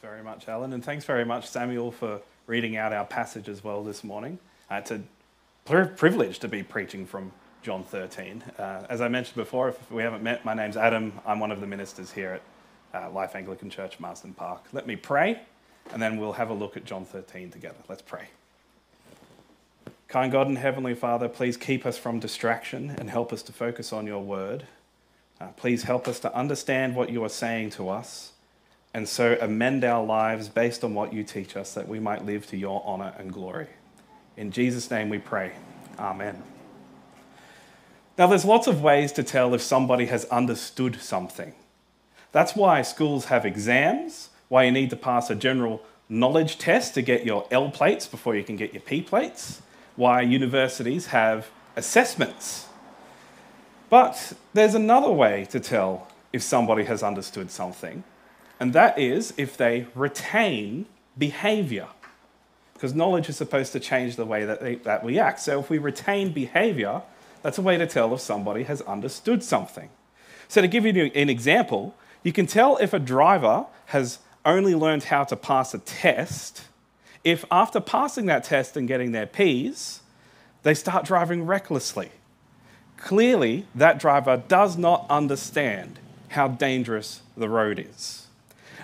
[0.00, 3.84] very much, Alan, and thanks very much, Samuel, for reading out our passage as well
[3.84, 4.38] this morning.
[4.70, 5.02] Uh, it's a
[5.66, 7.32] privilege to be preaching from
[7.62, 8.42] John 13.
[8.58, 11.12] Uh, as I mentioned before, if we haven't met, my name's Adam.
[11.26, 12.40] I'm one of the ministers here
[12.94, 14.64] at uh, Life Anglican Church, Marsden Park.
[14.72, 15.42] Let me pray,
[15.92, 17.78] and then we'll have a look at John 13 together.
[17.86, 18.28] Let's pray.
[20.08, 23.92] Kind God and Heavenly Father, please keep us from distraction and help us to focus
[23.92, 24.64] on your word.
[25.38, 28.32] Uh, please help us to understand what you are saying to us
[28.92, 32.46] and so amend our lives based on what you teach us that we might live
[32.48, 33.68] to your honor and glory.
[34.36, 35.52] In Jesus' name we pray.
[35.98, 36.42] Amen.
[38.18, 41.54] Now, there's lots of ways to tell if somebody has understood something.
[42.32, 47.02] That's why schools have exams, why you need to pass a general knowledge test to
[47.02, 49.62] get your L plates before you can get your P plates,
[49.96, 52.66] why universities have assessments.
[53.88, 58.04] But there's another way to tell if somebody has understood something,
[58.60, 60.86] and that is if they retain
[61.18, 61.88] behavior.
[62.74, 65.40] Because knowledge is supposed to change the way that, they, that we act.
[65.40, 67.02] So if we retain behavior,
[67.42, 69.88] that's a way to tell if somebody has understood something.
[70.48, 75.04] So, to give you an example, you can tell if a driver has only learned
[75.04, 76.64] how to pass a test
[77.22, 80.00] if, after passing that test and getting their P's,
[80.62, 82.10] they start driving recklessly.
[82.96, 88.26] Clearly, that driver does not understand how dangerous the road is.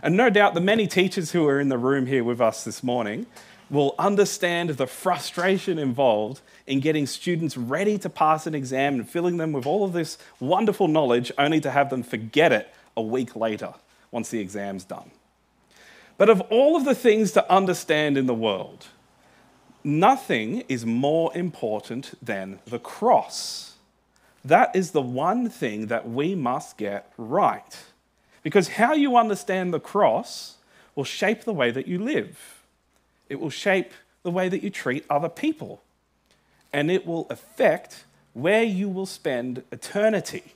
[0.02, 2.82] And no doubt the many teachers who are in the room here with us this
[2.82, 3.26] morning
[3.70, 9.36] will understand the frustration involved in getting students ready to pass an exam and filling
[9.36, 13.34] them with all of this wonderful knowledge only to have them forget it a week
[13.34, 13.74] later
[14.10, 15.10] once the exam's done.
[16.18, 18.86] But of all of the things to understand in the world,
[19.84, 23.74] nothing is more important than the cross.
[24.44, 27.76] That is the one thing that we must get right.
[28.46, 30.58] Because how you understand the cross
[30.94, 32.62] will shape the way that you live,
[33.28, 33.90] it will shape
[34.22, 35.82] the way that you treat other people,
[36.72, 38.04] and it will affect
[38.34, 40.54] where you will spend eternity.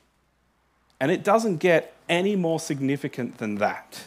[1.01, 4.05] And it doesn't get any more significant than that.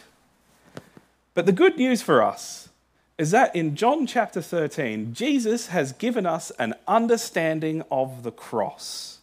[1.34, 2.70] But the good news for us
[3.18, 9.18] is that in John chapter 13, Jesus has given us an understanding of the cross.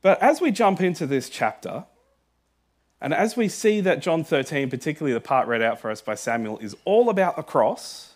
[0.00, 1.84] But as we jump into this chapter,
[3.00, 6.14] and as we see that John 13, particularly the part read out for us by
[6.14, 8.14] Samuel, is all about the cross,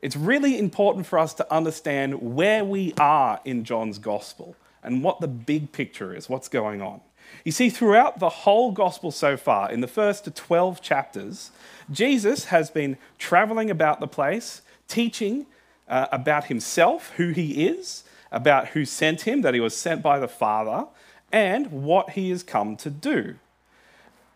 [0.00, 5.20] it's really important for us to understand where we are in John's gospel and what
[5.20, 7.00] the big picture is, what's going on.
[7.44, 11.50] You see, throughout the whole gospel so far, in the first to 12 chapters,
[11.90, 15.46] Jesus has been traveling about the place, teaching
[15.88, 20.18] uh, about himself, who he is, about who sent him, that he was sent by
[20.18, 20.86] the Father,
[21.32, 23.36] and what he has come to do.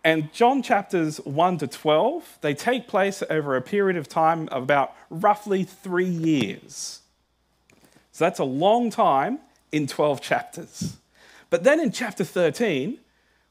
[0.05, 4.63] And John chapters 1 to 12, they take place over a period of time of
[4.63, 7.01] about roughly three years.
[8.13, 9.41] So that's a long time
[9.73, 10.97] in 12 chapters.
[11.51, 12.99] But then in chapter 13,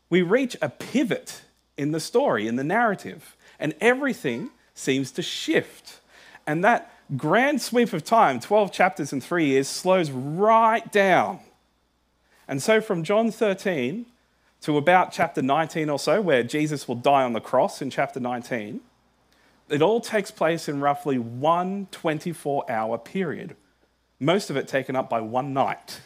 [0.10, 1.42] we reach a pivot
[1.78, 6.00] in the story, in the narrative, and everything seems to shift.
[6.46, 11.40] And that grand sweep of time, 12 chapters in three years, slows right down.
[12.48, 14.06] And so from John 13
[14.62, 18.20] to about chapter 19 or so, where Jesus will die on the cross in chapter
[18.20, 18.82] 19,
[19.70, 23.56] it all takes place in roughly one 24 hour period,
[24.20, 26.02] most of it taken up by one night.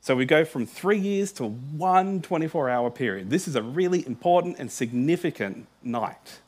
[0.00, 3.30] So we go from three years to one 24 hour period.
[3.30, 6.40] This is a really important and significant night.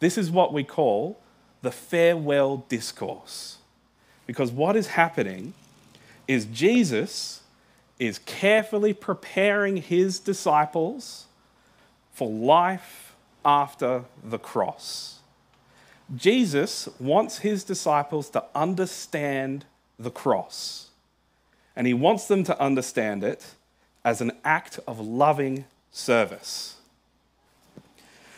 [0.00, 1.20] This is what we call
[1.60, 3.58] the farewell discourse.
[4.26, 5.52] Because what is happening
[6.26, 7.41] is Jesus
[8.06, 11.26] is carefully preparing his disciples
[12.12, 13.14] for life
[13.44, 15.20] after the cross.
[16.16, 19.64] Jesus wants his disciples to understand
[20.00, 20.90] the cross,
[21.76, 23.54] and he wants them to understand it
[24.04, 26.74] as an act of loving service.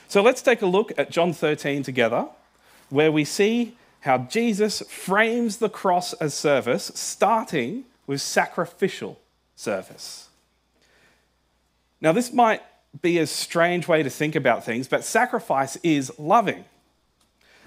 [0.09, 2.29] So let's take a look at John 13 together,
[2.91, 9.19] where we see how Jesus frames the cross as service, starting with sacrificial
[9.57, 10.29] service.
[12.01, 12.63] Now, this might
[13.01, 16.65] be a strange way to think about things, but sacrifice is loving.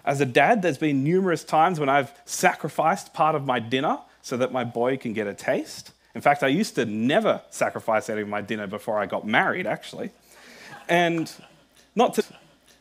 [0.06, 4.38] As a dad, there's been numerous times when I've sacrificed part of my dinner so
[4.38, 5.92] that my boy can get a taste.
[6.16, 9.68] In fact, I used to never sacrifice any of my dinner before I got married,
[9.68, 10.12] actually.
[10.88, 11.31] And
[11.95, 12.24] not to,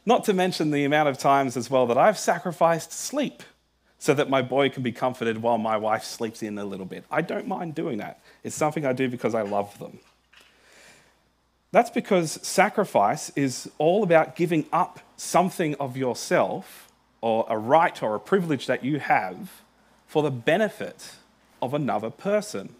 [0.04, 3.42] not to mention the amount of times as well that I've sacrificed sleep
[3.98, 7.04] so that my boy can be comforted while my wife sleeps in a little bit.
[7.10, 8.20] I don't mind doing that.
[8.46, 9.98] It's something I do because I love them.
[11.72, 16.88] That's because sacrifice is all about giving up something of yourself
[17.20, 19.50] or a right or a privilege that you have
[20.06, 21.16] for the benefit
[21.60, 22.76] of another person.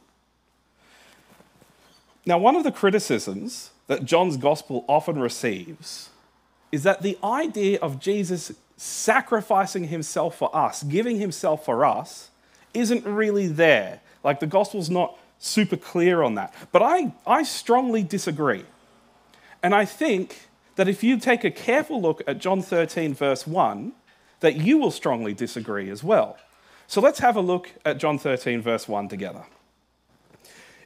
[2.25, 6.11] Now, one of the criticisms that John's gospel often receives
[6.71, 12.31] is that the idea of Jesus sacrificing himself for us, giving himself for us,
[12.73, 14.01] isn't really there.
[14.23, 16.55] Like the gospel's not super clear on that.
[16.73, 18.65] But I, I strongly disagree.
[19.63, 23.93] And I think that if you take a careful look at John 13, verse 1,
[24.41, 26.37] that you will strongly disagree as well.
[26.87, 29.45] So let's have a look at John 13, verse 1 together.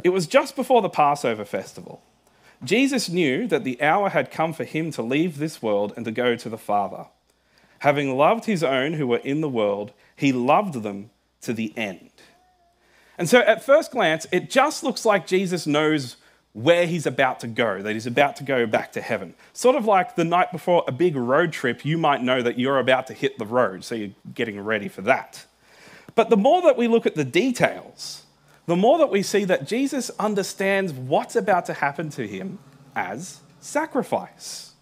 [0.02, 2.02] It was just before the Passover festival.
[2.62, 6.10] Jesus knew that the hour had come for him to leave this world and to
[6.10, 7.06] go to the Father.
[7.80, 11.10] Having loved his own who were in the world, he loved them
[11.42, 12.10] to the end.
[13.20, 16.16] And so, at first glance, it just looks like Jesus knows
[16.54, 19.34] where he's about to go, that he's about to go back to heaven.
[19.52, 22.78] Sort of like the night before a big road trip, you might know that you're
[22.78, 25.44] about to hit the road, so you're getting ready for that.
[26.14, 28.22] But the more that we look at the details,
[28.64, 32.58] the more that we see that Jesus understands what's about to happen to him
[32.96, 34.72] as sacrifice.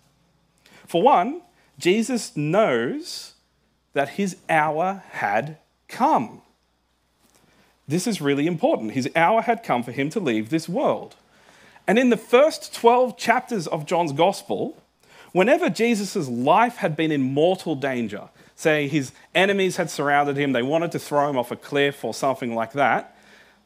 [0.87, 1.43] For one,
[1.77, 3.35] Jesus knows
[3.95, 5.59] that his hour had
[5.89, 6.43] come.
[7.89, 8.93] This is really important.
[8.93, 11.17] His hour had come for him to leave this world.
[11.87, 14.77] And in the first 12 chapters of John's gospel,
[15.33, 20.63] whenever Jesus' life had been in mortal danger, say his enemies had surrounded him, they
[20.63, 23.17] wanted to throw him off a cliff or something like that,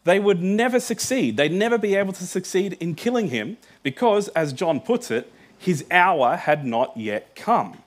[0.04, 1.36] they would never succeed.
[1.36, 5.84] They'd never be able to succeed in killing him because, as John puts it, his
[5.90, 7.78] hour had not yet come.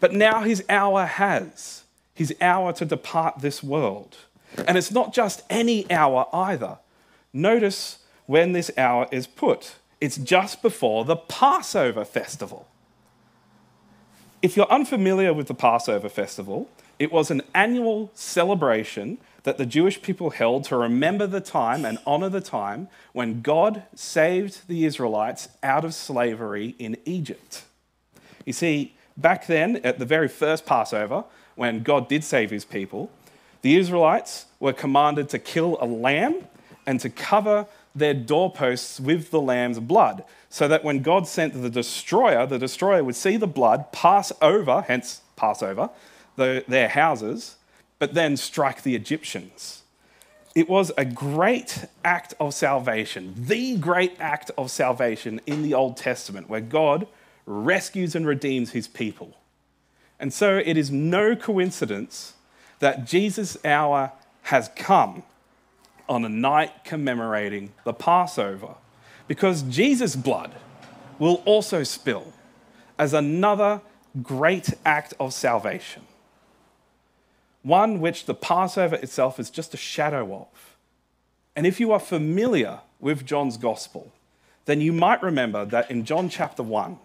[0.00, 1.84] But now his hour has,
[2.14, 4.16] his hour to depart this world.
[4.66, 6.78] And it's not just any hour either.
[7.32, 9.76] Notice when this hour is put.
[10.00, 12.66] It's just before the Passover festival.
[14.42, 16.68] If you're unfamiliar with the Passover festival,
[16.98, 21.98] it was an annual celebration that the Jewish people held to remember the time and
[22.06, 27.64] honor the time when God saved the Israelites out of slavery in Egypt.
[28.44, 31.24] You see, back then, at the very first Passover,
[31.54, 33.10] when God did save his people,
[33.62, 36.46] the Israelites were commanded to kill a lamb
[36.86, 41.70] and to cover their doorposts with the lamb's blood, so that when God sent the
[41.70, 45.90] destroyer, the destroyer would see the blood pass over, hence Passover,
[46.36, 47.56] the, their houses,
[47.98, 49.82] but then strike the Egyptians.
[50.54, 55.96] It was a great act of salvation, the great act of salvation in the Old
[55.96, 57.06] Testament, where God
[57.46, 59.36] rescues and redeems his people.
[60.18, 62.34] And so it is no coincidence
[62.80, 64.12] that Jesus' hour
[64.42, 65.22] has come
[66.08, 68.74] on a night commemorating the Passover,
[69.28, 70.52] because Jesus' blood
[71.18, 72.32] will also spill
[72.98, 73.80] as another
[74.22, 76.02] great act of salvation
[77.62, 80.76] one which the Passover itself is just a shadow of.
[81.54, 84.12] And if you are familiar with John's gospel,
[84.64, 86.98] then you might remember that in John chapter 1,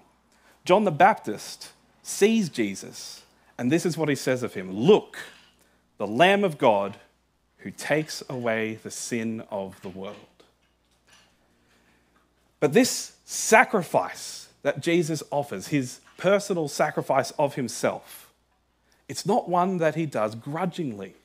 [0.63, 1.71] John the Baptist
[2.03, 3.23] sees Jesus,
[3.57, 5.17] and this is what he says of him Look,
[5.97, 6.97] the Lamb of God
[7.59, 10.15] who takes away the sin of the world.
[12.59, 18.31] But this sacrifice that Jesus offers, his personal sacrifice of himself,
[19.07, 21.15] it's not one that he does grudgingly.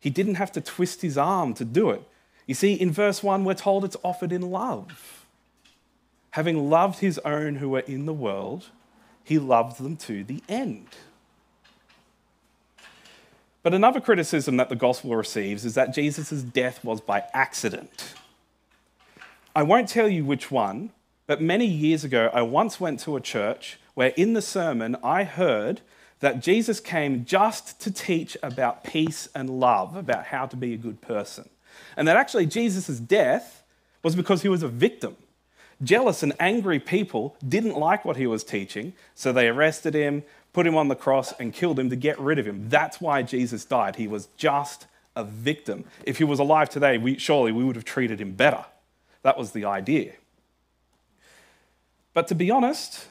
[0.00, 2.02] He didn't have to twist his arm to do it.
[2.46, 5.24] You see, in verse 1, we're told it's offered in love.
[6.32, 8.66] Having loved his own who were in the world,
[9.22, 10.88] he loved them to the end.
[13.64, 18.14] But another criticism that the gospel receives is that Jesus' death was by accident.
[19.56, 20.90] I won't tell you which one,
[21.26, 25.24] but many years ago, I once went to a church where in the sermon I
[25.24, 25.80] heard
[26.20, 30.78] that Jesus came just to teach about peace and love, about how to be a
[30.78, 31.48] good person.
[31.96, 33.62] And that actually Jesus' death
[34.02, 35.16] was because he was a victim.
[35.82, 40.22] Jealous and angry people didn't like what he was teaching, so they arrested him,
[40.54, 42.70] put him on the cross, and killed him to get rid of him.
[42.70, 43.96] That's why Jesus died.
[43.96, 45.84] He was just a victim.
[46.06, 48.64] If he was alive today, we, surely we would have treated him better.
[49.22, 50.12] That was the idea.
[52.14, 53.08] But to be honest,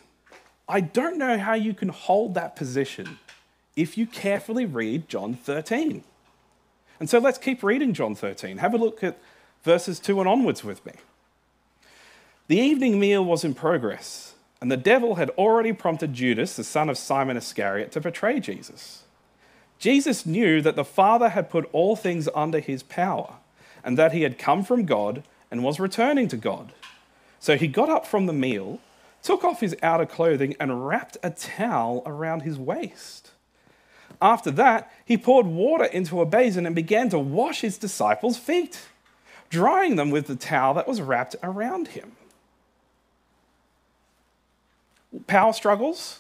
[0.67, 3.19] I don't know how you can hold that position
[3.75, 6.03] if you carefully read John 13.
[6.99, 8.57] And so let's keep reading John 13.
[8.57, 9.17] Have a look at
[9.63, 10.93] verses 2 and onwards with me.
[12.47, 14.32] The evening meal was in progress,
[14.63, 19.03] and the devil had already prompted Judas, the son of Simon Iscariot, to betray Jesus.
[19.77, 23.33] Jesus knew that the Father had put all things under his power,
[23.83, 26.71] and that he had come from God and was returning to God.
[27.41, 28.79] So he got up from the meal,
[29.21, 33.31] took off his outer clothing, and wrapped a towel around his waist.
[34.21, 38.79] After that, he poured water into a basin and began to wash his disciples' feet,
[39.49, 42.13] drying them with the towel that was wrapped around him.
[45.27, 46.19] Power struggles,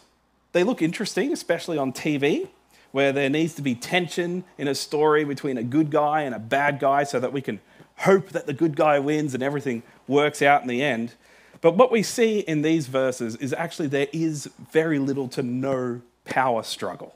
[0.51, 2.47] they look interesting, especially on TV,
[2.91, 6.39] where there needs to be tension in a story between a good guy and a
[6.39, 7.59] bad guy so that we can
[7.97, 11.13] hope that the good guy wins and everything works out in the end.
[11.61, 16.01] But what we see in these verses is actually there is very little to no
[16.25, 17.15] power struggle.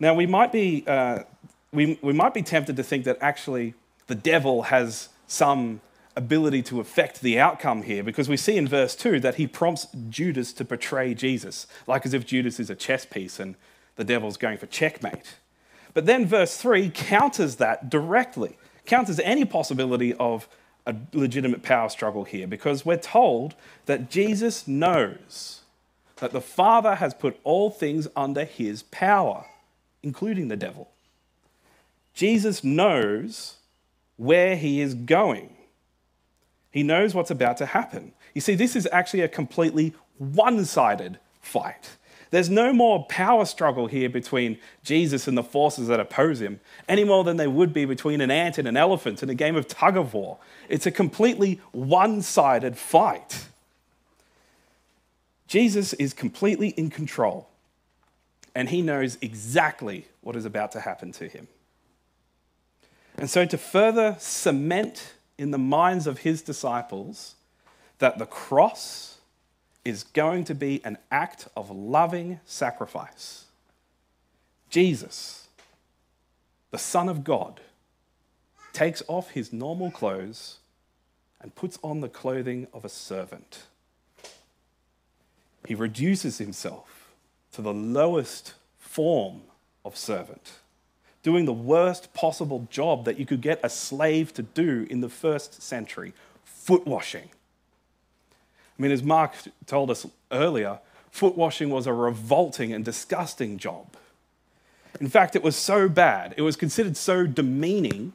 [0.00, 1.24] Now, we might be, uh,
[1.72, 3.74] we, we might be tempted to think that actually
[4.06, 5.80] the devil has some
[6.18, 9.86] ability to affect the outcome here because we see in verse 2 that he prompts
[10.10, 13.54] Judas to betray Jesus, like as if Judas is a chess piece and
[13.94, 15.36] the devil's going for checkmate.
[15.94, 20.48] But then verse 3 counters that directly, counters any possibility of
[20.86, 23.54] a legitimate power struggle here because we're told
[23.86, 25.60] that Jesus knows
[26.16, 29.44] that the Father has put all things under his power,
[30.02, 30.90] including the devil.
[32.12, 33.58] Jesus knows
[34.16, 35.54] where he is going.
[36.70, 38.12] He knows what's about to happen.
[38.34, 41.96] You see, this is actually a completely one sided fight.
[42.30, 47.04] There's no more power struggle here between Jesus and the forces that oppose him, any
[47.04, 49.66] more than there would be between an ant and an elephant in a game of
[49.66, 50.38] tug of war.
[50.68, 53.46] It's a completely one sided fight.
[55.46, 57.48] Jesus is completely in control,
[58.54, 61.48] and he knows exactly what is about to happen to him.
[63.16, 67.36] And so, to further cement in the minds of his disciples
[67.98, 69.18] that the cross
[69.84, 73.46] is going to be an act of loving sacrifice.
[74.68, 75.48] Jesus,
[76.70, 77.60] the Son of God,
[78.72, 80.58] takes off his normal clothes
[81.40, 83.62] and puts on the clothing of a servant.
[85.66, 87.12] He reduces himself
[87.52, 89.42] to the lowest form
[89.84, 90.52] of servant
[91.22, 95.08] doing the worst possible job that you could get a slave to do in the
[95.08, 96.12] first century
[96.44, 97.30] foot washing.
[98.78, 99.32] I mean, as Mark
[99.66, 103.86] told us earlier, foot washing was a revolting and disgusting job.
[105.00, 108.12] In fact, it was so bad, it was considered so demeaning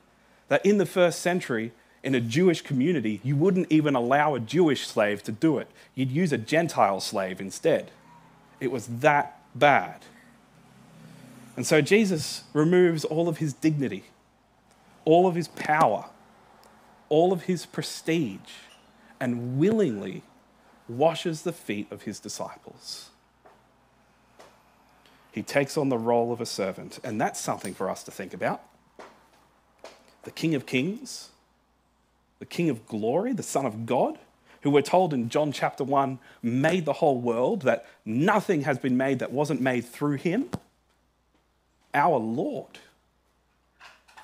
[0.49, 1.71] that in the first century,
[2.03, 5.67] in a Jewish community, you wouldn't even allow a Jewish slave to do it.
[5.95, 7.91] You'd use a Gentile slave instead.
[8.59, 10.01] It was that bad.
[11.55, 14.05] And so Jesus removes all of his dignity,
[15.05, 16.05] all of his power,
[17.09, 18.39] all of his prestige,
[19.19, 20.23] and willingly
[20.87, 23.09] washes the feet of his disciples.
[25.31, 28.33] He takes on the role of a servant, and that's something for us to think
[28.33, 28.61] about.
[30.23, 31.29] The King of Kings,
[32.39, 34.17] the King of Glory, the Son of God,
[34.61, 38.95] who we're told in John chapter 1 made the whole world, that nothing has been
[38.95, 40.49] made that wasn't made through him
[41.93, 42.79] our Lord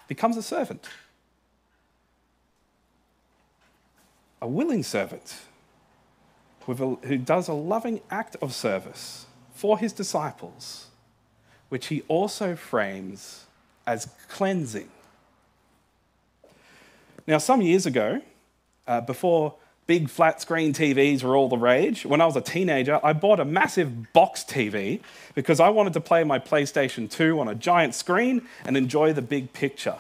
[0.08, 0.88] becomes a servant,
[4.42, 5.42] a willing servant
[6.66, 10.88] who does a loving act of service for his disciples,
[11.70, 13.46] which he also frames
[13.88, 14.90] as cleansing.
[17.26, 18.22] Now, some years ago,
[18.88, 19.56] uh, before
[19.90, 22.06] big flat screen TVs were all the rage.
[22.06, 25.02] When I was a teenager, I bought a massive box TV
[25.34, 29.24] because I wanted to play my PlayStation 2 on a giant screen and enjoy the
[29.24, 29.96] big picture.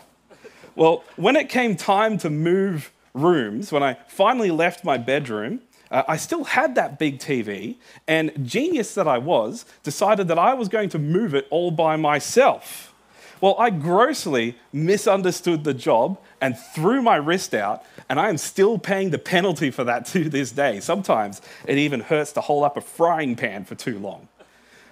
[0.76, 6.04] Well, when it came time to move rooms, when I finally left my bedroom, uh,
[6.08, 7.78] I still had that big TV,
[8.08, 11.96] and genius that I was, decided that I was going to move it all by
[11.96, 12.94] myself.
[13.42, 18.78] Well, I grossly misunderstood the job and threw my wrist out, and I am still
[18.78, 20.80] paying the penalty for that to this day.
[20.80, 24.28] Sometimes it even hurts to hold up a frying pan for too long.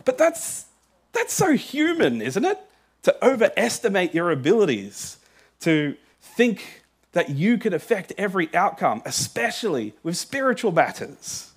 [0.06, 0.66] But that's,
[1.14, 2.60] that's so human, isn't it?
[3.04, 5.18] To overestimate your abilities,
[5.62, 11.52] to think that you can affect every outcome, especially with spiritual matters.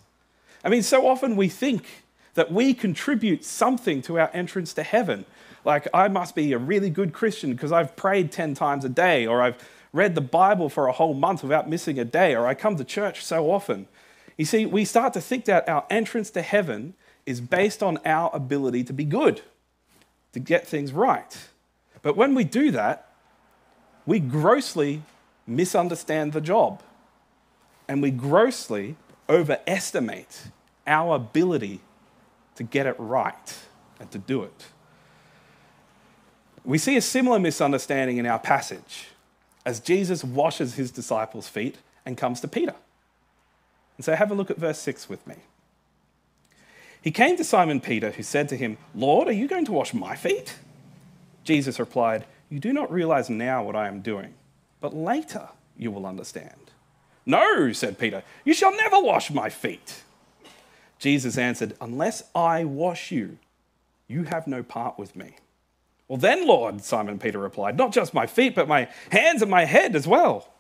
[0.64, 1.84] I mean, so often we think
[2.34, 5.24] that we contribute something to our entrance to heaven.
[5.64, 9.26] Like, I must be a really good Christian because I've prayed 10 times a day,
[9.26, 12.54] or I've read the Bible for a whole month without missing a day, or I
[12.54, 13.88] come to church so often.
[14.36, 16.94] You see, we start to think that our entrance to heaven
[17.26, 19.42] is based on our ability to be good,
[20.32, 21.36] to get things right.
[22.02, 23.12] But when we do that,
[24.06, 25.02] we grossly
[25.46, 26.82] misunderstand the job
[27.88, 28.96] and we grossly
[29.28, 30.48] overestimate
[30.86, 31.80] our ability
[32.54, 33.58] to get it right
[33.98, 34.66] and to do it.
[36.64, 39.08] We see a similar misunderstanding in our passage
[39.64, 42.74] as Jesus washes his disciples' feet and comes to Peter.
[43.96, 45.36] And so have a look at verse 6 with me.
[47.02, 49.94] He came to Simon Peter, who said to him, Lord, are you going to wash
[49.94, 50.56] my feet?
[51.44, 54.34] Jesus replied, You do not realize now what I am doing,
[54.80, 56.70] but later you will understand.
[57.24, 60.02] No, said Peter, you shall never wash my feet.
[60.98, 63.38] Jesus answered, Unless I wash you,
[64.08, 65.36] you have no part with me.
[66.10, 69.64] Well, then, Lord, Simon Peter replied, Not just my feet, but my hands and my
[69.64, 70.52] head as well.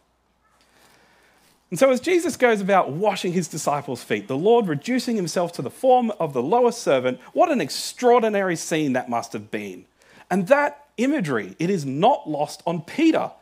[1.70, 5.62] And so, as Jesus goes about washing his disciples' feet, the Lord reducing himself to
[5.62, 9.86] the form of the lowest servant, what an extraordinary scene that must have been.
[10.30, 13.32] And that imagery, it is not lost on Peter.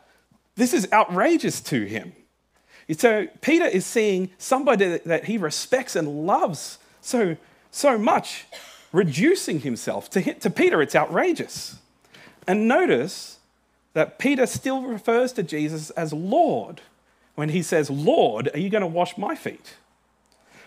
[0.55, 2.13] This is outrageous to him.
[2.97, 7.37] So, Peter is seeing somebody that he respects and loves so,
[7.69, 8.45] so much,
[8.91, 10.09] reducing himself.
[10.09, 11.77] To, to Peter, it's outrageous.
[12.49, 13.37] And notice
[13.93, 16.81] that Peter still refers to Jesus as Lord
[17.35, 19.75] when he says, Lord, are you going to wash my feet?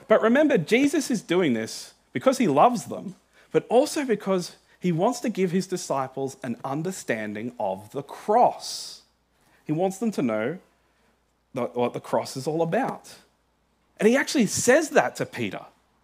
[0.07, 3.17] But remember, Jesus is doing this because he loves them,
[3.51, 9.03] but also because he wants to give his disciples an understanding of the cross.
[9.65, 10.59] He wants them to know
[11.53, 13.13] what the cross is all about.
[13.99, 15.63] And he actually says that to Peter.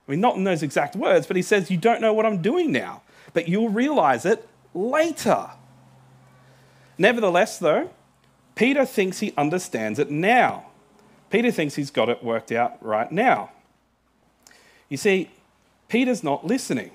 [0.08, 2.42] I mean, not in those exact words, but he says, You don't know what I'm
[2.42, 4.44] doing now, but you'll realize it
[4.74, 5.50] later.
[6.98, 7.90] Nevertheless, though,
[8.56, 10.66] Peter thinks he understands it now.
[11.30, 13.52] Peter thinks he's got it worked out right now.
[14.88, 15.30] You see,
[15.88, 16.90] Peter's not listening,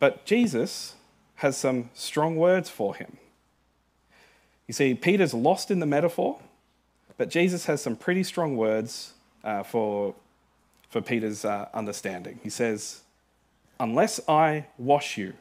[0.00, 0.94] but Jesus
[1.36, 3.18] has some strong words for him.
[4.66, 6.40] You see, Peter's lost in the metaphor,
[7.16, 9.12] but Jesus has some pretty strong words
[9.44, 10.14] uh, for,
[10.88, 12.40] for Peter's uh, understanding.
[12.42, 13.02] He says,
[13.78, 15.34] Unless I wash you,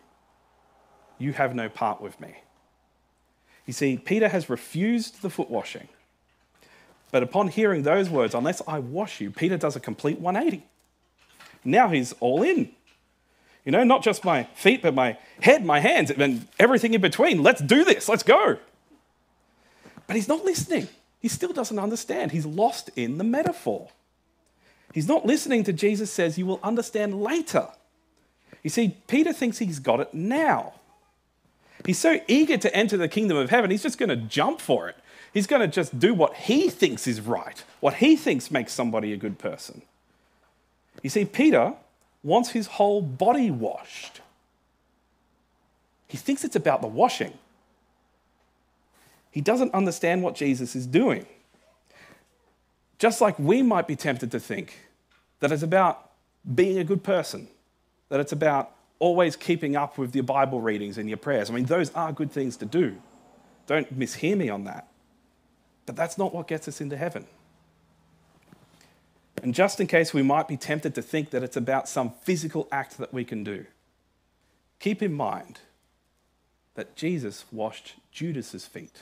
[1.17, 2.35] you have no part with me.
[3.65, 5.87] You see, Peter has refused the foot washing.
[7.11, 10.65] But upon hearing those words, unless I wash you, Peter does a complete 180.
[11.63, 12.71] Now he's all in.
[13.63, 17.41] You know, not just my feet, but my head, my hands, and everything in between.
[17.41, 18.07] Let's do this.
[18.07, 18.57] Let's go.
[20.05, 20.87] But he's not listening.
[21.19, 22.31] He still doesn't understand.
[22.31, 23.89] He's lost in the metaphor.
[24.93, 27.69] He's not listening to Jesus says, You will understand later.
[28.61, 30.73] You see, Peter thinks he's got it now.
[31.85, 34.89] He's so eager to enter the kingdom of heaven, he's just going to jump for
[34.89, 34.97] it.
[35.33, 39.11] He's going to just do what he thinks is right, what he thinks makes somebody
[39.11, 39.81] a good person.
[41.03, 41.73] You see, Peter
[42.23, 44.21] wants his whole body washed.
[46.07, 47.33] He thinks it's about the washing.
[49.29, 51.25] He doesn't understand what Jesus is doing.
[52.97, 54.79] Just like we might be tempted to think
[55.41, 56.11] that it's about
[56.55, 57.49] being a good person,
[58.07, 61.49] that it's about always keeping up with your Bible readings and your prayers.
[61.49, 62.95] I mean, those are good things to do.
[63.67, 64.87] Don't mishear me on that.
[65.85, 67.25] But that's not what gets us into heaven.
[69.43, 72.67] And just in case we might be tempted to think that it's about some physical
[72.71, 73.65] act that we can do,
[74.79, 75.59] keep in mind
[76.75, 79.01] that Jesus washed Judas's feet.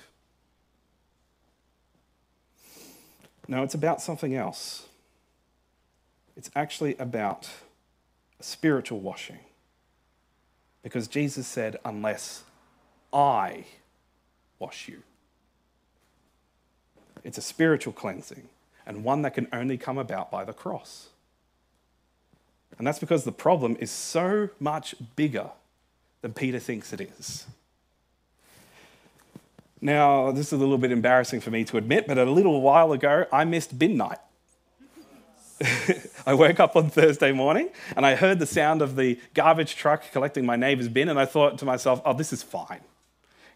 [3.48, 4.88] No, it's about something else.
[6.36, 7.50] It's actually about
[8.40, 9.40] a spiritual washing.
[10.84, 12.44] Because Jesus said, unless
[13.12, 13.66] I
[14.60, 15.02] wash you.
[17.24, 18.50] It's a spiritual cleansing
[18.86, 21.08] and one that can only come about by the cross.
[22.78, 25.52] And that's because the problem is so much bigger
[26.22, 27.46] than Peter thinks it is.
[29.80, 32.94] Now, this is a little bit embarrassing for me to admit, but a little while
[32.94, 34.20] ago, I missed bin night.
[36.26, 40.04] I woke up on Thursday morning and I heard the sound of the garbage truck
[40.12, 42.82] collecting my neighbor's bin, and I thought to myself, oh, this is fine.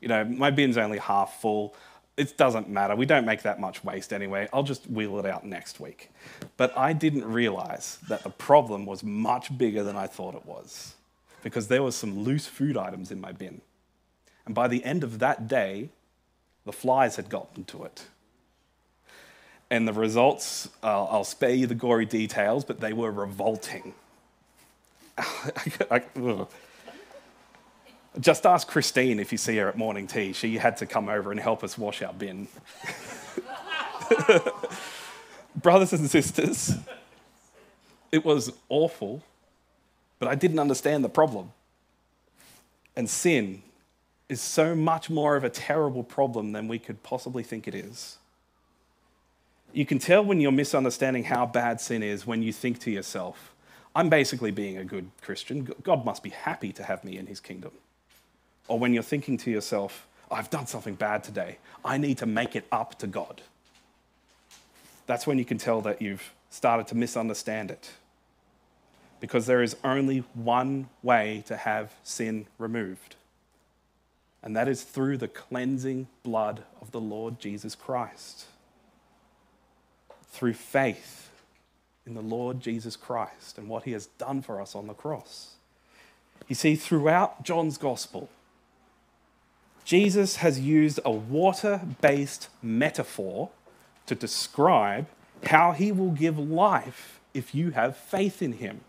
[0.02, 1.76] You know, my bin's only half full.
[2.16, 2.96] It doesn't matter.
[2.96, 4.48] We don't make that much waste anyway.
[4.52, 6.12] I'll just wheel it out next week.
[6.56, 10.96] But I didn't realize that the problem was much bigger than I thought it was
[11.44, 13.62] because there was some loose food items in my bin.
[14.46, 15.90] And by the end of that day,
[16.66, 18.06] the flies had gotten to it.
[19.70, 23.94] And the results, uh, I'll spare you the gory details, but they were revolting.
[28.20, 30.34] Just ask Christine if you see her at morning tea.
[30.34, 32.48] She had to come over and help us wash our bin.
[35.56, 36.74] Brothers and sisters,
[38.12, 39.22] it was awful,
[40.20, 41.52] but I didn't understand the problem.
[42.96, 43.62] And sin
[44.30, 48.18] is so much more of a terrible problem than we could possibly think it is.
[49.74, 53.54] You can tell when you're misunderstanding how bad sin is when you think to yourself,
[53.96, 55.66] I'm basically being a good Christian.
[55.84, 57.72] God must be happy to have me in his kingdom.
[58.68, 61.58] Or when you're thinking to yourself, I've done something bad today.
[61.86, 63.42] I need to make it up to God.
[65.08, 67.92] that's when you can tell that you've started to misunderstand it.
[69.20, 73.16] Because there is only one way to have sin removed,
[74.44, 78.46] and that is through the cleansing blood of the Lord Jesus Christ.
[80.38, 81.32] Through faith
[82.06, 85.56] in the Lord Jesus Christ and what he has done for us on the cross.
[86.47, 88.30] You see, throughout John's gospel,
[89.84, 93.50] Jesus has used a water based metaphor
[94.06, 95.08] to describe
[95.47, 98.82] how he will give life if you have faith in him.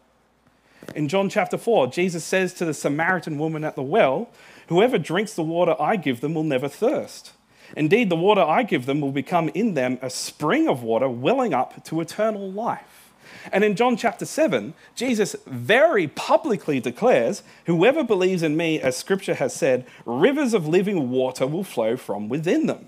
[0.94, 4.28] In John chapter 4, Jesus says to the Samaritan woman at the well,
[4.66, 7.32] Whoever drinks the water I give them will never thirst.
[7.76, 11.54] Indeed, the water I give them will become in them a spring of water welling
[11.54, 12.98] up to eternal life.
[13.52, 19.35] And in John chapter 7, Jesus very publicly declares, Whoever believes in me, as scripture
[19.35, 22.87] has said, rivers of living water will flow from within them.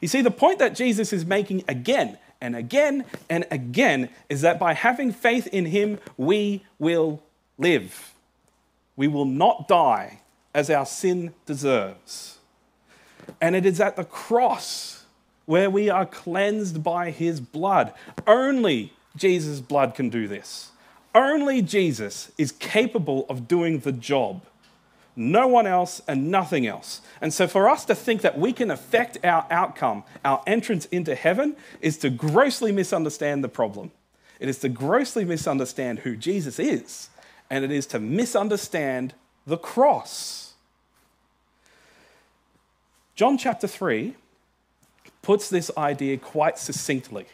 [0.00, 4.58] You see, the point that Jesus is making again and again and again is that
[4.58, 7.22] by having faith in him, we will
[7.58, 8.14] live.
[8.96, 10.20] We will not die
[10.54, 12.39] as our sin deserves.
[13.40, 15.04] And it is at the cross
[15.46, 17.92] where we are cleansed by his blood.
[18.26, 20.70] Only Jesus' blood can do this.
[21.14, 24.42] Only Jesus is capable of doing the job
[25.20, 27.02] no one else and nothing else.
[27.20, 31.14] And so for us to think that we can affect our outcome, our entrance into
[31.14, 33.90] heaven, is to grossly misunderstand the problem.
[34.38, 37.10] It is to grossly misunderstand who Jesus is,
[37.50, 39.12] and it is to misunderstand
[39.46, 40.49] the cross.
[43.20, 44.14] John chapter 3
[45.20, 47.26] puts this idea quite succinctly.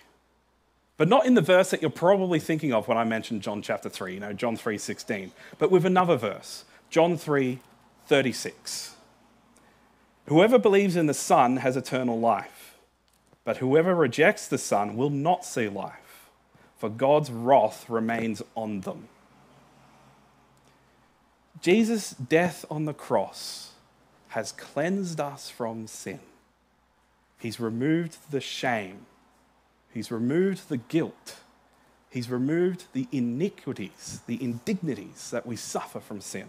[0.97, 3.89] But not in the verse that you're probably thinking of when I mentioned John chapter
[3.89, 6.65] 3, you know, John 3:16, but with another verse.
[6.91, 7.61] John 3
[8.09, 8.97] 36.
[10.27, 12.77] Whoever believes in the Son has eternal life,
[13.45, 16.31] but whoever rejects the Son will not see life,
[16.77, 19.07] for God's wrath remains on them.
[21.63, 23.66] Jesus' death on the cross
[24.37, 26.21] has cleansed us from sin.
[27.39, 29.07] He's removed the shame.
[29.95, 31.37] He's removed the guilt.
[32.11, 36.49] He's removed the iniquities, the indignities that we suffer from sin.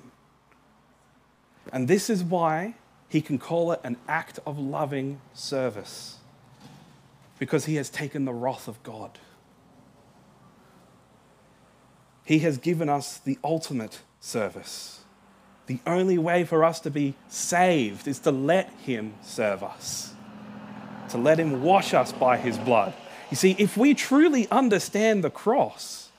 [1.71, 2.75] And this is why
[3.07, 6.17] he can call it an act of loving service,
[7.39, 9.17] because he has taken the wrath of God.
[12.25, 15.05] He has given us the ultimate service.
[15.67, 20.13] The only way for us to be saved is to let him serve us,
[21.09, 22.93] to let him wash us by his blood.
[23.29, 26.09] You see, if we truly understand the cross,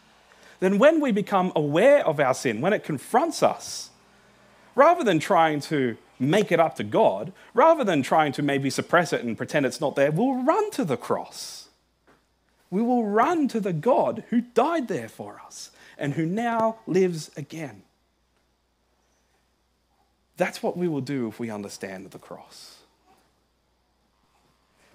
[0.61, 3.89] then when we become aware of our sin, when it confronts us,
[4.75, 9.15] rather than trying to make it up to God, rather than trying to maybe suppress
[9.15, 11.69] it and pretend it's not there, we'll run to the cross.
[12.71, 17.31] We will run to the God who died there for us and who now lives
[17.35, 17.83] again.
[20.39, 22.77] That's what we will do if we understand the cross.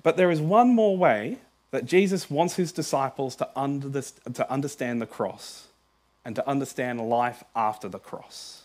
[0.01, 1.37] But there is one more way
[1.71, 5.67] that Jesus wants his disciples to, understand the cross
[6.25, 8.63] and to understand life after the cross.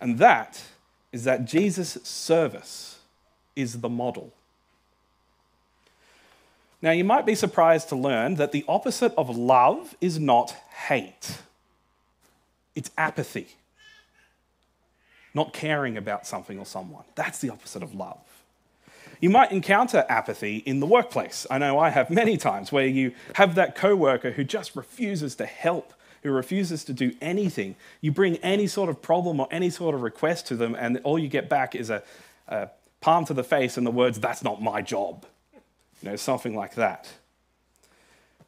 [0.00, 0.62] And that
[1.12, 3.00] is that Jesus' service
[3.56, 4.32] is the model.
[6.82, 10.52] Now, you might be surprised to learn that the opposite of love is not
[10.88, 11.38] hate,
[12.74, 13.56] it's apathy,
[15.34, 17.04] not caring about something or someone.
[17.14, 18.18] That's the opposite of love.
[19.20, 21.46] You might encounter apathy in the workplace.
[21.50, 25.46] I know I have many times where you have that coworker who just refuses to
[25.46, 27.76] help who refuses to do anything.
[28.00, 31.18] You bring any sort of problem or any sort of request to them, and all
[31.18, 32.02] you get back is a,
[32.48, 32.68] a
[33.00, 35.24] palm to the face and the words, That's not my job.
[36.02, 37.08] You know, something like that.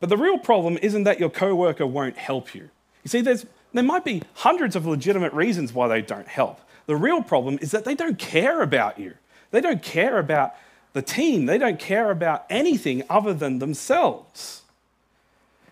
[0.00, 2.70] But the real problem isn't that your coworker won't help you.
[3.04, 6.60] You see, there's, there might be hundreds of legitimate reasons why they don't help.
[6.86, 9.14] The real problem is that they don't care about you.
[9.50, 10.54] They don't care about
[10.92, 11.46] the team.
[11.46, 14.62] They don't care about anything other than themselves.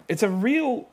[0.09, 0.88] It's a real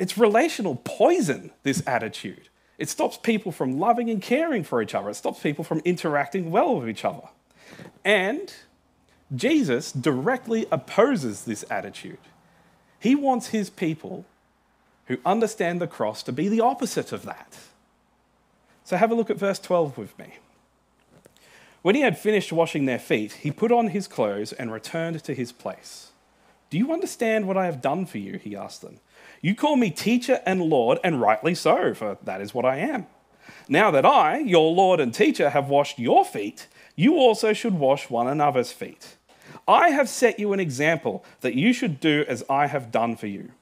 [0.00, 2.48] it's relational poison, this attitude.
[2.78, 5.10] It stops people from loving and caring for each other.
[5.10, 7.28] It stops people from interacting well with each other.
[8.02, 8.50] And
[9.36, 12.18] Jesus directly opposes this attitude.
[12.98, 14.24] He wants his people
[15.06, 17.58] who understand the cross to be the opposite of that.
[18.90, 20.34] So have a look at verse 12 with me.
[21.82, 25.32] When he had finished washing their feet, he put on his clothes and returned to
[25.32, 26.10] his place.
[26.70, 28.38] Do you understand what I have done for you?
[28.38, 28.98] He asked them.
[29.40, 33.06] You call me teacher and Lord, and rightly so, for that is what I am.
[33.68, 38.10] Now that I, your Lord and teacher, have washed your feet, you also should wash
[38.10, 39.14] one another's feet.
[39.68, 43.28] I have set you an example that you should do as I have done for
[43.28, 43.52] you.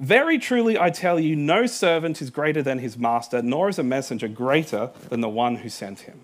[0.00, 3.82] Very truly, I tell you, no servant is greater than his master, nor is a
[3.82, 6.22] messenger greater than the one who sent him.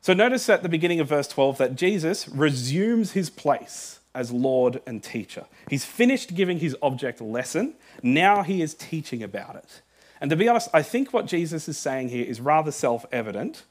[0.00, 4.80] So notice at the beginning of verse 12 that Jesus resumes his place as Lord
[4.86, 5.44] and teacher.
[5.68, 7.74] He's finished giving his object lesson.
[8.02, 9.82] Now he is teaching about it.
[10.20, 13.64] And to be honest, I think what Jesus is saying here is rather self evident.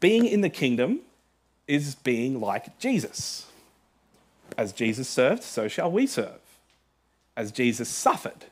[0.00, 1.00] Being in the kingdom
[1.68, 3.46] is being like Jesus.
[4.56, 6.40] As Jesus served, so shall we serve.
[7.36, 8.46] As Jesus suffered,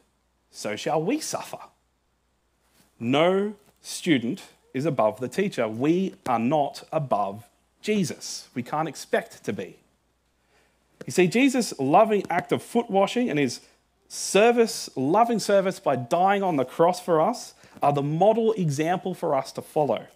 [0.50, 1.58] so shall we suffer.
[2.98, 4.42] No student
[4.74, 5.68] is above the teacher.
[5.68, 7.48] We are not above
[7.80, 8.48] Jesus.
[8.54, 9.76] We can't expect to be.
[11.06, 13.60] You see, Jesus' loving act of foot washing and his
[14.08, 19.34] service, loving service by dying on the cross for us, are the model example for
[19.34, 20.06] us to follow.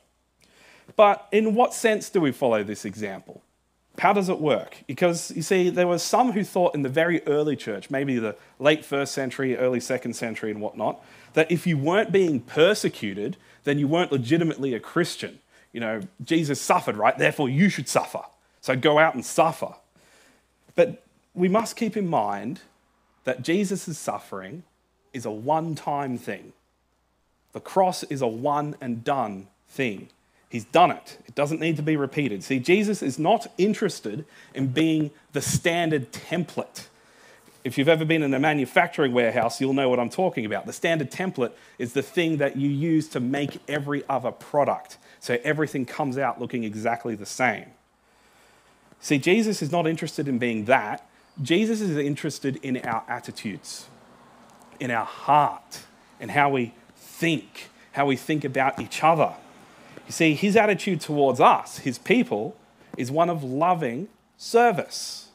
[0.97, 3.43] But in what sense do we follow this example?
[4.03, 4.79] How does it work?
[4.89, 8.35] Because you see, there were some who thought in the very early church, maybe the
[8.59, 11.01] late first century, early second century, and whatnot,
[11.35, 15.39] that if you weren't being persecuted, then you weren't legitimately a Christian.
[15.73, 17.17] You know, Jesus suffered, right?
[17.17, 18.23] Therefore, you should suffer.
[18.61, 19.73] So go out and suffer.
[20.75, 22.63] But we must keep in mind
[23.23, 24.65] that Jesus' suffering
[25.13, 26.55] is a one time thing.
[27.53, 30.09] The cross is a one and done thing.
[30.53, 31.17] He's done it.
[31.27, 32.45] It doesn't need to be repeated.
[32.45, 36.89] See, Jesus is not interested in being the standard template.
[37.65, 40.67] If you've ever been in a manufacturing warehouse, you'll know what I'm talking about.
[40.67, 44.99] The standard template is the thing that you use to make every other product.
[45.21, 47.69] So everything comes out looking exactly the same.
[49.01, 51.09] See, Jesus is not interested in being that.
[51.41, 53.87] Jesus is interested in our attitudes,
[54.79, 55.81] in our heart,
[56.21, 59.33] in how we think, how we think about each other.
[60.13, 62.55] You see, his attitude towards us, his people,
[62.99, 65.29] is one of loving service,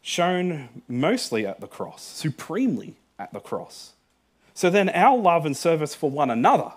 [0.00, 3.94] shown mostly at the cross, supremely at the cross.
[4.54, 6.74] So then, our love and service for one another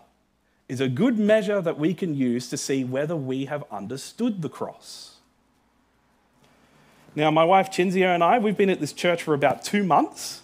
[0.67, 4.49] is a good measure that we can use to see whether we have understood the
[4.49, 5.17] cross.
[7.15, 10.41] Now, my wife Chinzio and I, we've been at this church for about two months,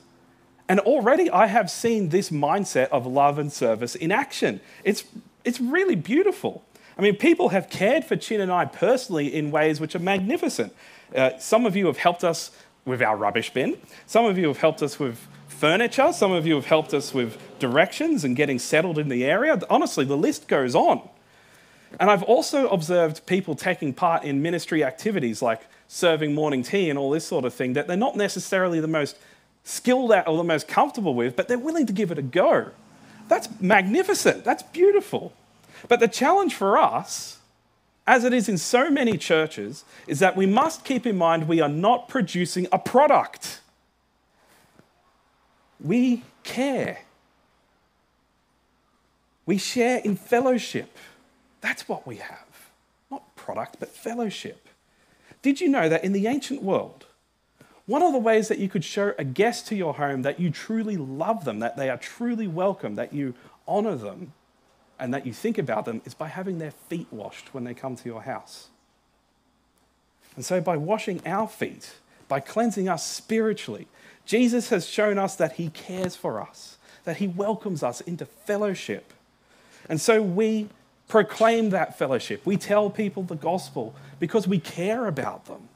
[0.68, 4.62] and already I have seen this mindset of love and service in action.
[4.84, 5.04] It's,
[5.50, 6.64] it's really beautiful.
[6.96, 10.76] I mean, people have cared for Chin and I personally in ways which are magnificent.
[11.16, 12.52] Uh, some of you have helped us
[12.86, 16.54] with our rubbish bin, some of you have helped us with furniture, some of you
[16.54, 19.60] have helped us with directions and getting settled in the area.
[19.72, 21.02] Honestly, the list goes on.
[22.00, 27.00] And I've also observed people taking part in ministry activities like serving morning tea and
[27.00, 29.18] all this sort of thing that they're not necessarily the most
[29.64, 32.70] skilled at or the most comfortable with, but they're willing to give it a go.
[33.30, 34.44] That's magnificent.
[34.44, 35.34] That's beautiful.
[35.88, 37.40] But the challenge for us,
[38.06, 41.62] as it is in so many churches, is that we must keep in mind we
[41.62, 43.62] are not producing a product.
[45.80, 47.00] We care.
[49.46, 50.98] We share in fellowship.
[51.62, 52.70] That's what we have.
[53.10, 54.68] Not product, but fellowship.
[55.42, 57.06] Did you know that in the ancient world,
[57.86, 60.52] one of the ways that you could show a guest to your home that you
[60.52, 63.34] truly love them, that they are truly welcome, that you
[63.68, 64.34] honor them,
[65.00, 67.96] and that you think about them is by having their feet washed when they come
[67.96, 68.68] to your house.
[70.36, 71.94] And so, by washing our feet,
[72.28, 73.88] by cleansing us spiritually,
[74.26, 79.14] Jesus has shown us that he cares for us, that he welcomes us into fellowship.
[79.88, 80.70] And so, we
[81.08, 82.46] proclaim that fellowship.
[82.46, 85.70] We tell people the gospel because we care about them,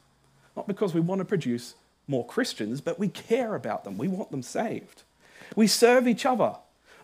[0.55, 1.75] not because we want to produce
[2.07, 3.97] more Christians, but we care about them.
[3.97, 5.03] We want them saved.
[5.55, 6.55] We serve each other,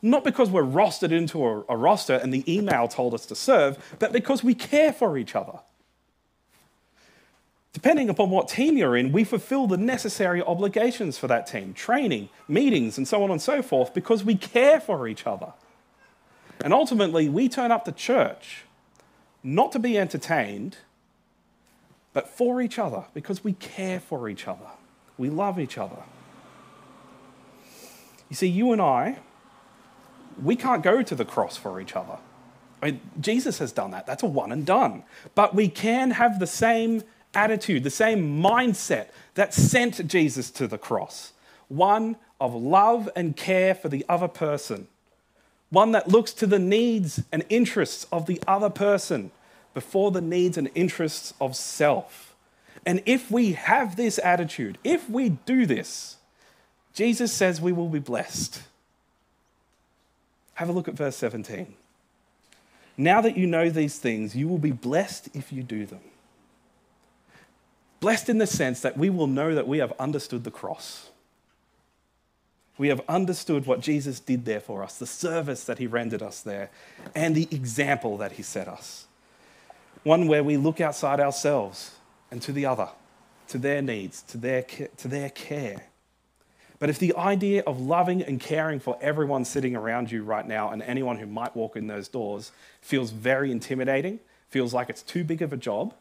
[0.01, 3.77] not because we're rostered into a, a roster and the email told us to serve,
[3.99, 5.59] but because we care for each other.
[7.73, 12.29] Depending upon what team you're in, we fulfill the necessary obligations for that team training,
[12.47, 15.53] meetings, and so on and so forth because we care for each other.
[16.63, 18.65] And ultimately, we turn up to church
[19.43, 20.77] not to be entertained,
[22.13, 24.67] but for each other because we care for each other.
[25.17, 26.03] We love each other.
[28.29, 29.19] You see, you and I,
[30.43, 32.17] we can't go to the cross for each other.
[32.81, 34.05] I mean, Jesus has done that.
[34.05, 35.03] That's a one and done.
[35.35, 40.77] But we can have the same attitude, the same mindset that sent Jesus to the
[40.77, 41.33] cross
[41.67, 44.87] one of love and care for the other person
[45.69, 49.31] one that looks to the needs and interests of the other person
[49.73, 52.35] before the needs and interests of self.
[52.85, 56.17] And if we have this attitude, if we do this,
[56.93, 58.63] Jesus says we will be blessed.
[60.59, 61.73] Have a look at verse 17.
[62.97, 66.01] Now that you know these things, you will be blessed if you do them.
[68.01, 71.11] Blessed in the sense that we will know that we have understood the cross.
[72.77, 76.41] We have understood what Jesus did there for us, the service that he rendered us
[76.41, 76.71] there,
[77.15, 79.07] and the example that he set us.
[80.03, 81.95] One where we look outside ourselves
[82.31, 82.89] and to the other,
[83.47, 85.83] to their needs, to their, to their care.
[86.79, 90.69] But if the idea of loving and caring for everyone sitting around you right now
[90.71, 95.25] and anyone who might walk in those doors feels very intimidating, feels like it's too
[95.25, 95.93] big of a job,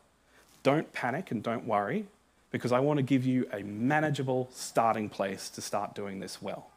[0.62, 2.07] don't panic and don't worry
[2.51, 6.69] because I want to give you a manageable starting place to start doing this well.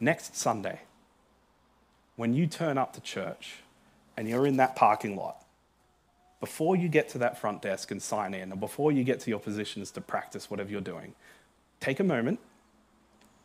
[0.00, 0.80] Next Sunday,
[2.16, 3.56] when you turn up to church
[4.16, 5.44] and you're in that parking lot,
[6.40, 9.30] before you get to that front desk and sign in, or before you get to
[9.30, 11.14] your positions to practice whatever you're doing,
[11.80, 12.38] take a moment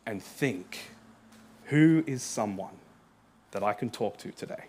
[0.04, 0.90] and think
[1.64, 2.76] who is someone
[3.50, 4.66] that I can talk to today?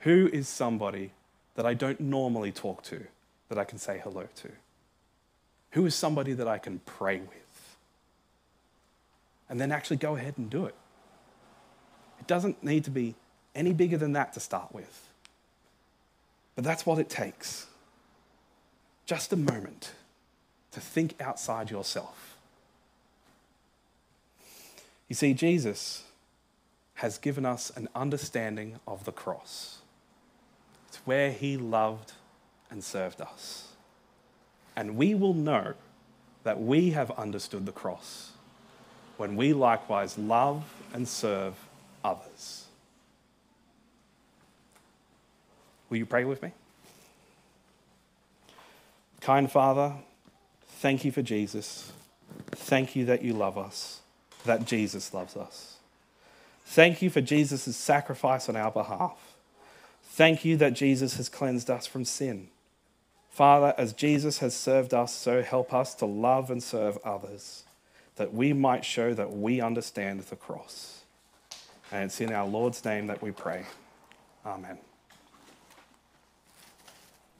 [0.00, 1.12] Who is somebody
[1.54, 3.06] that I don't normally talk to
[3.48, 4.48] that I can say hello to?
[5.72, 7.76] Who is somebody that I can pray with?
[9.48, 10.74] And then actually go ahead and do it.
[12.18, 13.14] It doesn't need to be
[13.54, 15.08] any bigger than that to start with.
[16.54, 17.66] But that's what it takes.
[19.04, 19.92] Just a moment
[20.76, 22.36] to think outside yourself.
[25.08, 26.04] You see, Jesus
[26.96, 29.78] has given us an understanding of the cross.
[30.88, 32.12] It's where he loved
[32.70, 33.68] and served us.
[34.76, 35.72] And we will know
[36.42, 38.32] that we have understood the cross
[39.16, 40.62] when we likewise love
[40.92, 41.54] and serve
[42.04, 42.66] others.
[45.88, 46.52] Will you pray with me?
[49.22, 49.94] Kind Father,
[50.76, 51.92] thank you for Jesus.
[52.52, 54.00] Thank you that you love us,
[54.44, 55.76] that Jesus loves us.
[56.64, 59.36] Thank you for Jesus' sacrifice on our behalf.
[60.02, 62.48] Thank you that Jesus has cleansed us from sin.
[63.30, 67.64] Father, as Jesus has served us, so help us to love and serve others,
[68.16, 71.02] that we might show that we understand the cross.
[71.92, 73.66] And it's in our Lord's name that we pray.
[74.44, 74.78] Amen.